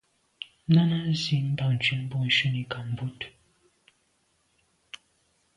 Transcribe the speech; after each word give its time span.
Náná 0.73 0.97
zí 1.21 1.37
bǎk 1.57 1.69
ncwɛ́n 1.75 2.01
bû 2.09 2.17
shúnì 2.35 2.63
kā 2.71 2.79
bút. 2.95 3.19